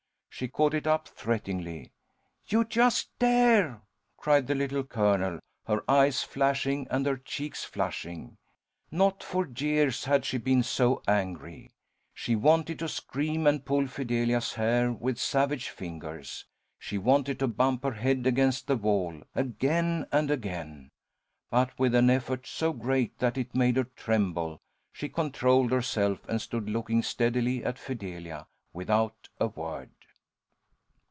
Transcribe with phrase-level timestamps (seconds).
[0.33, 1.91] She caught it up threateningly.
[2.47, 3.81] "You just dare!"
[4.17, 8.37] cried the Little Colonel, her eyes flashing and her cheeks flushing.
[8.89, 11.69] Not for years had she been so angry.
[12.11, 16.47] She wanted to scream and pull Fidelia's hair with savage fingers.
[16.79, 20.89] She wanted to bump her head against the wall, again and again.
[21.51, 24.57] But with an effort so great that it made her tremble,
[24.91, 29.91] she controlled herself, and stood looking steadily at Fidelia without a word.